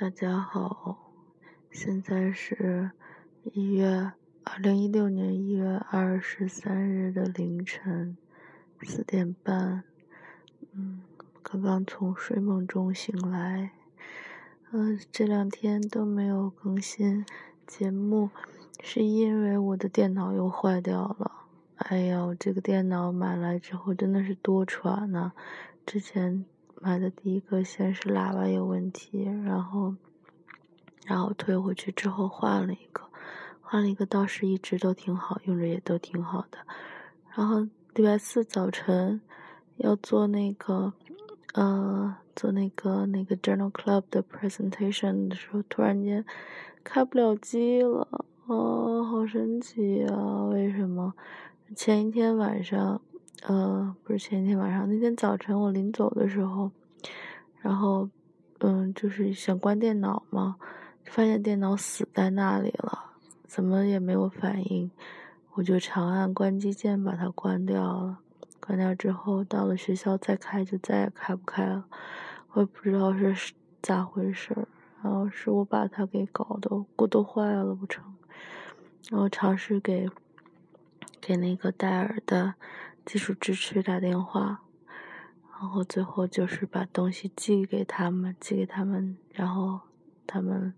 [0.00, 1.12] 大家好，
[1.70, 2.90] 现在是
[3.52, 4.12] 一月
[4.44, 8.16] 二零一六年一月二十三日的凌晨
[8.80, 9.84] 四点半，
[10.72, 11.02] 嗯，
[11.42, 13.72] 刚刚从睡梦中醒来，
[14.70, 17.26] 嗯，这两天都没有更新
[17.66, 18.30] 节目，
[18.82, 21.30] 是因为我的电脑又坏掉了。
[21.76, 25.32] 哎呀，我这个电脑买来之后真的是多喘呐，
[25.84, 26.46] 之前。
[26.82, 29.94] 买的第一个先是喇叭有问题，然后，
[31.04, 33.02] 然后退回去之后换了一个，
[33.60, 36.56] 换了一个倒是一直都挺好，用着也都挺好的。
[37.36, 39.20] 然后礼拜四早晨
[39.76, 40.94] 要做那个，
[41.52, 46.24] 呃，做那个那个 Journal Club 的 presentation 的时候，突然间
[46.82, 48.08] 开不了机了，
[48.46, 50.44] 啊，好神奇啊！
[50.46, 51.12] 为什么？
[51.76, 53.02] 前一天晚上。
[53.44, 56.70] 呃，不是前一天晚上，那天早晨我临走的时候，
[57.60, 58.08] 然后，
[58.58, 60.56] 嗯，就是想关电脑嘛，
[61.04, 63.12] 发现电脑死在那里了，
[63.46, 64.90] 怎么也没有反应，
[65.54, 68.18] 我就长按关机键把它关掉了。
[68.58, 71.84] 关掉之后，到了学校再开就再也开不开了，
[72.52, 74.68] 我也不知道是咋回事儿，
[75.02, 78.14] 然后是我把它给搞的骨头坏了不成，
[79.10, 80.08] 然后尝试给
[81.20, 82.54] 给那个戴尔的。
[83.06, 84.60] 技术支持打电话，
[85.60, 89.80] 然后最后就是把东西寄给他们，寄给他们，然后
[90.26, 90.72] 他们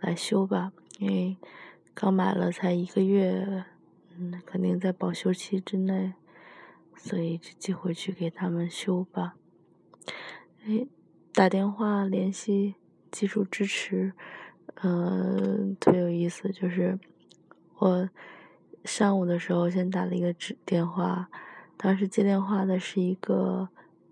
[0.00, 0.72] 来修吧。
[0.98, 1.36] 因为
[1.94, 3.64] 刚买了才一个月，
[4.16, 6.14] 嗯，肯定在保修期之内，
[6.96, 9.36] 所以就寄回去给他们修吧。
[10.66, 10.84] 哎，
[11.32, 12.74] 打电话联系
[13.12, 14.14] 技术支持，
[14.74, 16.98] 呃，特别有意思，就是
[17.76, 18.08] 我
[18.84, 21.30] 上午的时候先打了一个电话。
[21.76, 23.68] 当时接电话的是一个，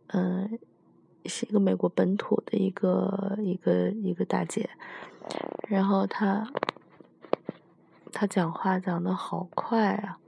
[0.09, 0.59] 嗯，
[1.25, 4.71] 是一个美国本土的一个一个一个大姐，
[5.69, 6.49] 然后她，
[8.13, 10.19] 她讲话讲的好快啊，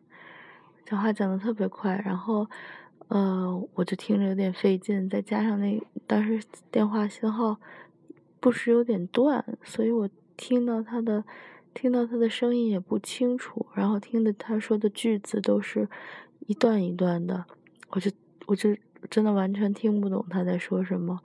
[0.85, 2.49] 讲话讲的特别快，然后，
[3.09, 7.59] 呃，我就听着有点费劲，再加上那当时电话信号
[8.41, 11.25] 不时有点断，所以我听到她的
[11.73, 15.89] 听到她的声音也不清楚，然后听的她说的句子都是。
[16.47, 17.45] 一段一段的，
[17.91, 18.11] 我就
[18.47, 18.75] 我就
[19.11, 21.21] 真的完全听不懂他在说什么，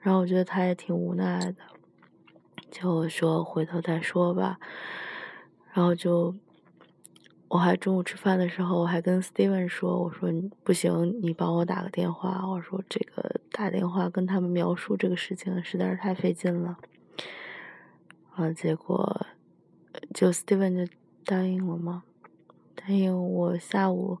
[0.00, 1.56] 然后我觉得他也挺无奈的，
[2.70, 4.58] 就说回头再说吧，
[5.72, 6.34] 然后就
[7.48, 10.30] 我还中午吃饭的时候，我还跟 Steven 说，我说
[10.64, 16.78] 不行，你帮我打个电话，我说这个打电话跟他们描述这个事情实在是太费劲了，
[18.34, 19.26] 啊，结果
[20.14, 20.92] 就 Steven 就
[21.24, 22.04] 答应了嘛，
[22.74, 24.18] 答应我下午。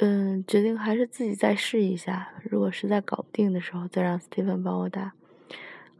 [0.00, 2.28] 嗯，决定还是自己再试一下。
[2.42, 5.14] 如果实在搞不定的时候，再让 Steven 帮我打。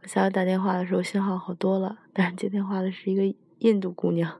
[0.03, 4.39] 我下午打电话的时候信号好多了，但是接电话的是一个印度姑娘，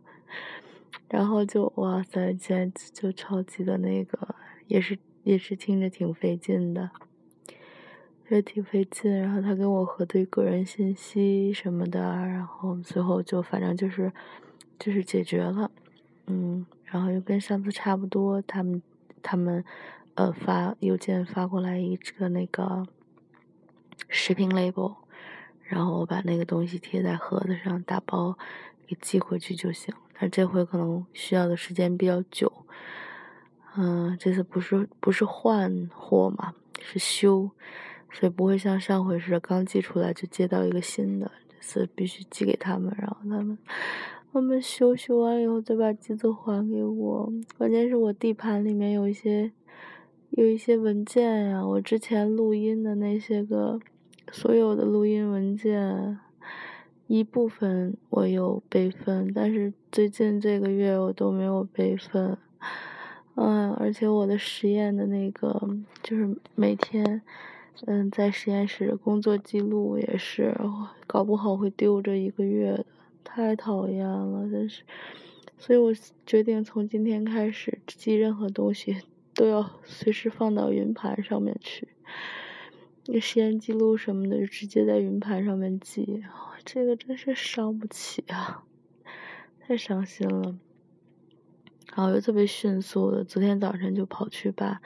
[1.09, 4.35] 然后就哇塞，简直就超级的那个，
[4.67, 6.91] 也是也是听着挺费劲的，
[8.29, 9.11] 也挺费劲。
[9.11, 14.13] 然后他跟我核对个人信息什么的，然后最后就反正就是
[14.77, 15.71] 就是解决了，
[16.27, 18.79] 嗯，然后又跟上次差不多，他们。
[19.29, 19.61] 他们，
[20.15, 22.87] 呃，发邮件发过来一个那个
[24.07, 24.95] 食品 label，
[25.63, 28.37] 然后我把那个东西贴在盒子上，打包
[28.87, 29.93] 给寄回去就行。
[30.17, 32.51] 但这回可能需要的时间比较久，
[33.75, 37.51] 嗯，这次不是不是换货嘛，是修，
[38.09, 43.57] 所以不会像上回似的刚寄出来就接到一个新的，这次必须寄给他们，然后他们。
[44.31, 47.33] 他们修修完以后再把机子还给我。
[47.57, 49.51] 关键是我地盘里面有一些
[50.29, 53.79] 有一些文件呀，我之前录音的那些个
[54.31, 56.19] 所有的录音文件，
[57.07, 62.37] 一部分我有备份，但是最近这个月我都没有备份。
[63.35, 65.69] 嗯，而且我的实验的那个
[66.03, 67.21] 就是每天
[67.85, 70.55] 嗯在实验室工作记录也是，
[71.07, 72.85] 搞不好会丢这一个月的。
[73.29, 74.83] 太讨厌了，真是，
[75.57, 75.93] 所以我
[76.25, 79.01] 决定从今天开始，记任何东西
[79.35, 81.89] 都要随时放到云盘上面去。
[83.05, 86.23] 那实验记录什么的，就直接在云盘上面记。
[86.63, 88.63] 这个真是伤不起啊，
[89.59, 90.57] 太伤心了。
[91.93, 94.81] 然后又特别迅速的，昨天早晨就跑去把，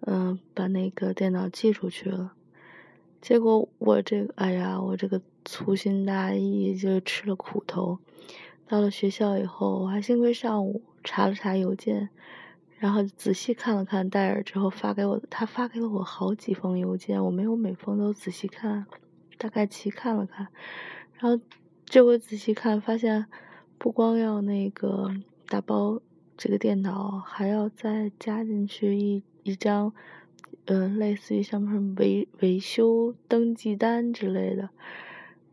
[0.00, 2.34] 嗯，把那个电脑寄出去了。
[3.20, 7.98] 结果我这个，哎呀，我这个粗心大意就吃了苦头。
[8.66, 12.08] 到了学校以后，我还幸亏上午查了查邮件，
[12.78, 18.86] 然后仔细看了看戴尔之后发给我的，他发给了我好几封邮件，我没有每封都仔细看，
[19.36, 20.48] 大概齐看了看，
[21.18, 21.42] 然后
[21.84, 23.26] 这回仔细看，发现
[23.76, 25.10] 不光要那个
[25.46, 26.00] 打包
[26.38, 29.92] 这个电脑，还要再加进去一一张，
[30.64, 34.70] 呃，类似于像什么维维修登记单之类的。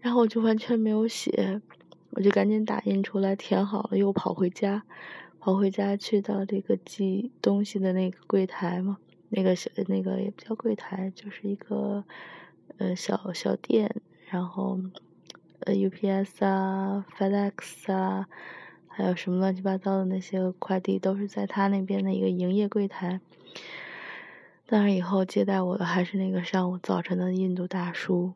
[0.01, 1.62] 然后我就完全没有写，
[2.09, 4.83] 我就赶紧打印出来填好了，又跑回家，
[5.39, 8.98] 跑回家去到这个寄东西的那个柜台嘛。
[9.30, 12.03] 那个小那个也不叫柜台，就是一个
[12.77, 13.95] 呃小小店，
[14.27, 14.77] 然后
[15.62, 18.27] 呃 UPS 啊、FedEx 啊，
[18.89, 23.21] 还有什么乱七八糟的那些快递，都是在他那边的一个营业柜台。
[24.65, 28.33] 当然以后接待我的还是那个上午早晨的印度大叔。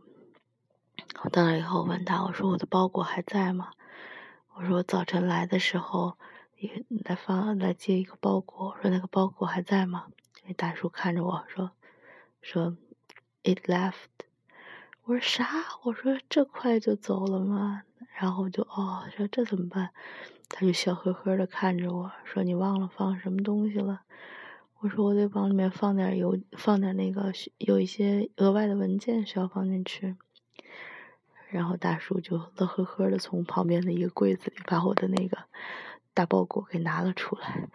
[1.23, 3.71] 我到了以后问他，我说我的包裹还在吗？
[4.53, 6.17] 我说我早晨来的时候
[6.57, 10.05] 也来放来接一个包裹，我说那个包裹还在吗？
[10.45, 11.71] 那大叔看着我说
[12.41, 12.77] ：“说
[13.43, 13.93] ，it left。”
[15.03, 15.47] 我说啥？
[15.83, 17.83] 我说这快就走了吗？
[18.19, 19.89] 然后就哦，说这怎么办？
[20.47, 24.03] 他就笑呵呵的看着我说：“你忘了放什么东西了？”
[24.79, 30.15] 我说：“我得往里面放点油，放点那个有一些额外的文件需要放进去。”
[31.49, 35.37] 然后大叔就乐呵呵的从旁边的一个柜子里把我的那个
[36.13, 37.69] 大包裹给拿了出来。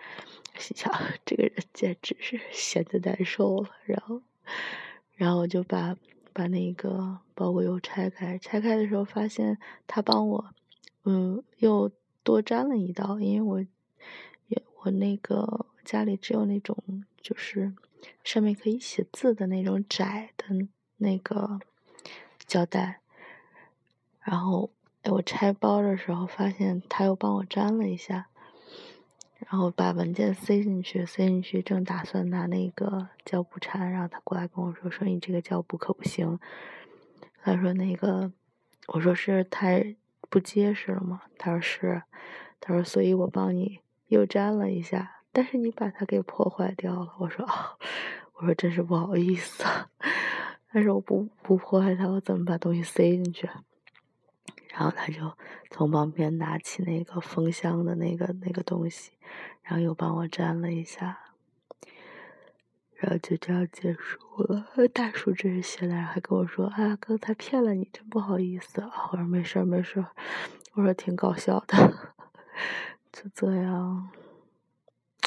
[0.59, 0.93] 心想，
[1.25, 3.71] 这个人简直是闲的难受了。
[3.85, 4.21] 然后，
[5.15, 5.97] 然后我就把
[6.35, 8.37] 把那个包裹又拆开。
[8.37, 10.53] 拆开的时候，发现他帮我，
[11.05, 11.91] 嗯，又
[12.23, 13.67] 多粘了一道，因为我，
[14.49, 17.73] 也我那个家里只有那种就是
[18.23, 20.44] 上面可以写字的那种窄的
[20.99, 21.59] 那个
[22.50, 23.00] 胶带。
[24.20, 24.70] 然后，
[25.02, 28.26] 哎，我拆包的时候发现他又帮我粘了一下。
[29.49, 36.38] 然后把文件塞进去，塞进去，正打算拿那个胶布缠，然后他过来跟我说：“说你这个胶布可不行。”
[37.43, 38.31] 他说：“那个，
[38.88, 39.96] 我说是太
[40.29, 42.03] 不结实了吗？”他说：“是。”
[42.61, 47.79] 他说：“所以我帮你又粘了一下，但是你把它给破坏掉了。”我说：“哦，
[48.35, 49.64] 我说真是不好意思，
[50.72, 53.49] 但是我不不破坏它，我怎么把东西塞进去？”
[54.72, 55.37] 然后他就
[55.70, 59.11] 从旁边拿起那个封箱的那个那个东西，
[59.62, 61.19] 然后又帮我粘了一下，
[62.94, 64.69] 然后就这样结束了。
[64.94, 68.81] 大叔真是闲来，还跟我说：“啊，刚才骗了你，真不好意思。”
[69.11, 70.06] 我说：“没事儿，没事儿。”
[70.75, 72.14] 我说：“挺搞笑的。”
[73.12, 74.08] 就这样，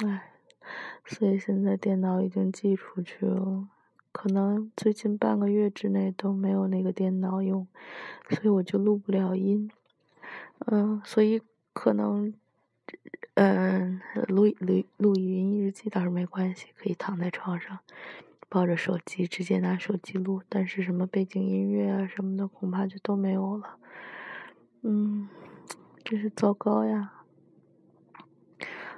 [0.05, 0.31] 唉，
[1.05, 3.67] 所以现在电脑已经寄出去了。
[4.13, 7.67] 可能最近半个月之内都没有那个电脑用，
[8.29, 9.69] 所以我就录不了音。
[10.67, 11.41] 嗯，所以
[11.73, 12.33] 可能，
[13.33, 17.79] 嗯，录录录语音日记倒是没关系，可以躺在床上，
[18.47, 20.41] 抱着手机直接拿手机录。
[20.47, 23.77] 但是什么背景音乐啊什么的，恐怕就都没有了。
[24.83, 25.27] 嗯，
[26.05, 27.23] 真是糟糕呀。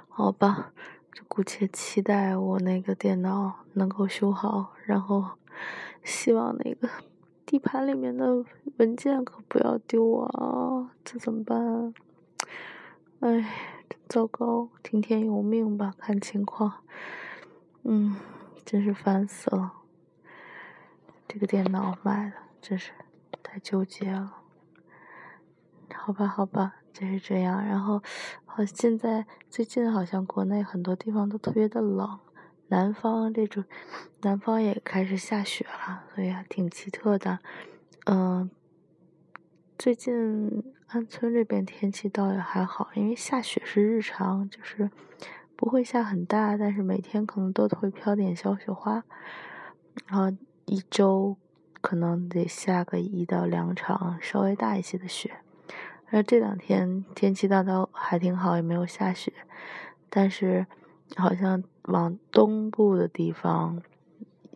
[0.08, 0.72] 好吧。
[1.16, 5.38] 就姑且期待我那个电脑能够修好，然后
[6.04, 6.90] 希望那个
[7.46, 8.44] 地盘里面的
[8.76, 10.90] 文件可不要丢啊！
[11.02, 11.94] 这怎么办？
[13.20, 13.50] 哎，
[14.06, 16.82] 糟糕，听天由命吧，看情况。
[17.84, 18.16] 嗯，
[18.66, 19.72] 真是烦死了。
[21.26, 22.92] 这个电脑卖了，真是
[23.42, 24.42] 太纠结了。
[25.94, 26.74] 好吧，好吧。
[26.92, 28.02] 就是这样，然后，
[28.56, 32.18] 好，现在最近好像国内很多地方都特别的冷，
[32.68, 33.62] 南方这种，
[34.22, 37.40] 南方也开始下雪了，所以还挺奇特的。
[38.06, 38.50] 嗯，
[39.76, 44.90] 最近安村这边天气倒也还好，因为下雪是日常，就是
[45.54, 49.04] 不会下很大，但是每天可能都会飘点小雪花，
[50.06, 50.34] 然后
[50.64, 51.36] 一周
[51.82, 55.40] 可能得下个一到两场稍微大一些的雪。
[56.10, 59.32] 而这两天天气倒倒还挺好，也没有下雪，
[60.08, 60.66] 但是
[61.16, 63.82] 好像往东部的地方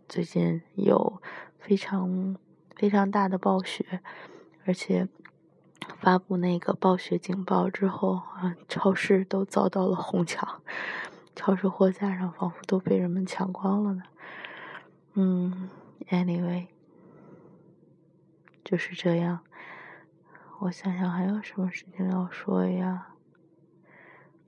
[0.08, 1.20] 最近有
[1.58, 2.36] 非常
[2.76, 4.00] 非常大的暴雪，
[4.64, 5.08] 而且
[5.98, 10.62] 发布那个暴雪警报之后啊，超市都遭到了哄抢，
[11.34, 14.02] 超市货架上仿佛都被人们抢光了呢。
[15.14, 15.68] 嗯
[16.08, 16.68] ，anyway，
[18.64, 19.40] 就是这样。
[20.60, 23.14] 我想想还有什么事情要说呀？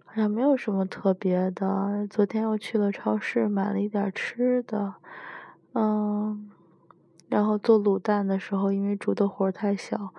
[0.04, 2.07] 好像没有什么特别的。
[2.11, 4.97] 昨天又去了超市买了一点吃的，
[5.73, 6.50] 嗯，
[7.31, 10.12] 然后做卤蛋的时候，因为煮的火太小，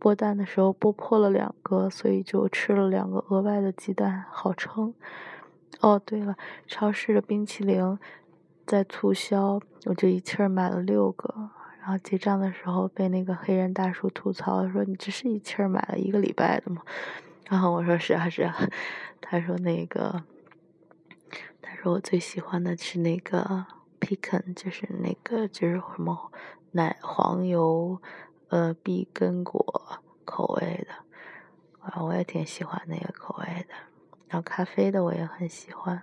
[0.00, 4.94] 剥蛋的时候剥破了两个，所以就吃了两个额外的鸡蛋，好撑。
[5.80, 6.36] 哦，对了，
[6.68, 7.98] 超市的冰淇淋
[8.64, 11.50] 在促销，我就一气儿买了六个。
[11.84, 16.80] 然后结账的时候被那个黑人大叔吐槽说：“你这是一气儿买了一个礼拜的吗？”
[17.50, 18.54] 然后我说：“是啊，是啊。”
[19.20, 20.22] 他说：“那个，
[21.60, 23.66] 他说我最喜欢的是那个
[23.98, 26.30] pecan，就是那个就是什么
[26.70, 28.00] 奶黄油
[28.50, 30.94] 呃碧根果口味的，
[31.80, 33.74] 啊，我也挺喜欢那个口味的。
[34.28, 36.00] 然后咖啡的我也很喜欢，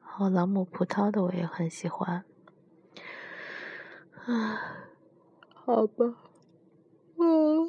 [0.00, 2.22] 然后朗姆葡萄的我也很喜欢。”
[4.26, 4.60] 啊，
[5.54, 7.24] 好吧，啊，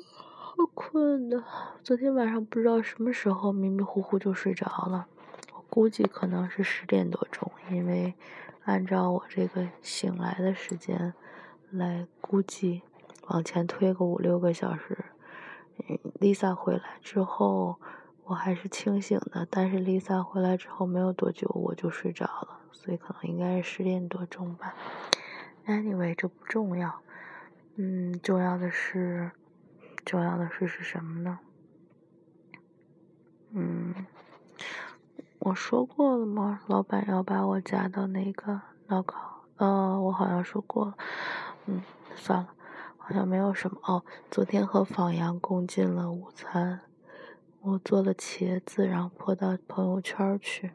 [0.07, 1.43] 好困呐！
[1.83, 5.05] 昨天晚上不知道什么时候迷迷糊糊就睡着了，
[5.53, 8.15] 我估计可能是十点多钟，因为
[8.63, 11.13] 按照我这个醒来的时间
[11.69, 12.81] 来估计，
[13.27, 15.05] 往前推个五六个小时。
[16.19, 17.75] Lisa 回来之后，
[18.23, 24.73] 我还是清醒的，但是 Lisa 回来之后没有多久我就睡着了，所以可能应该是十点多钟吧。
[25.67, 27.01] Anyway，这不重要，
[27.75, 29.31] 嗯，重要的是，
[30.05, 31.39] 重要的是是什么呢？
[33.51, 33.93] 嗯，
[35.39, 36.61] 我说过了吗？
[36.67, 39.15] 老板要把我加到那个老高，
[39.57, 40.97] 呃，我好像说过了，
[41.65, 41.81] 嗯，
[42.15, 42.53] 算了，
[42.97, 43.77] 好像没有什么。
[43.83, 46.79] 哦，昨天和仿阳共进了午餐，
[47.59, 50.71] 我做了茄子，然后泼到朋友圈去。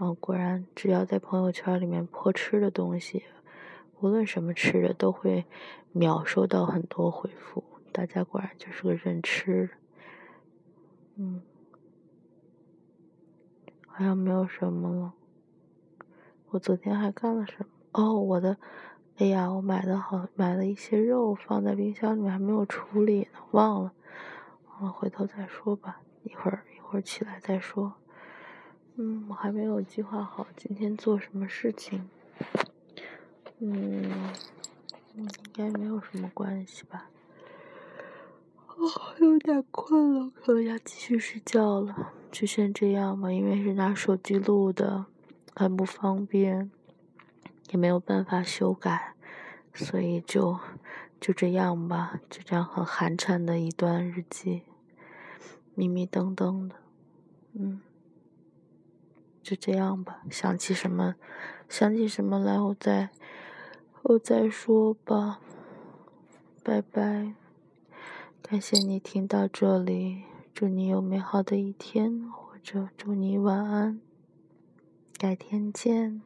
[0.00, 3.22] 然后果然，只要在朋友圈里面泼吃的东西，
[4.00, 5.44] 无论什么吃的，都会
[5.92, 7.62] 秒收到很多回复。
[7.92, 9.74] 大家果然就是个认吃的，
[11.16, 11.42] 嗯，
[13.86, 15.12] 好像没有什么了。
[16.48, 17.66] 我昨天还干了什么？
[17.92, 18.56] 哦，我的，
[19.18, 23.92] 哎呀，我买的好，买了一些肉放在冰箱里面还没有处理呢，忘了，
[24.66, 27.99] 忘了，回头再说吧，一会儿一会儿起来再说。
[29.02, 32.06] 嗯，我还没有计划好今天做什么事情。
[33.58, 34.02] 嗯，
[35.14, 37.08] 应该没有什么关系吧。
[38.76, 42.12] 哦，有点困了，可能要继续睡觉了。
[42.30, 45.06] 就先这样吧，因为是拿手机录的，
[45.54, 46.70] 很不方便，
[47.70, 49.14] 也没有办法修改，
[49.72, 50.60] 所以就
[51.18, 52.20] 就这样吧。
[52.28, 54.64] 就这样很寒碜的一段日记，
[55.74, 56.76] 迷迷瞪瞪的，
[57.54, 57.80] 嗯。
[59.42, 61.14] 就这样吧，想起什么，
[61.68, 63.10] 想起什么来，我再，
[64.02, 65.40] 我再说吧。
[66.62, 67.34] 拜拜，
[68.42, 74.00] 感谢你听到这里，祝你有美好的一天，或者祝你晚安，
[75.16, 76.20] 改天见。